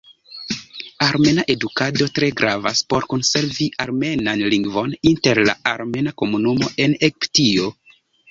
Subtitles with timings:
[1.07, 7.71] Armena edukado tre gravas por konservi armenan lingvon inter la armena komunumo en Egiptio.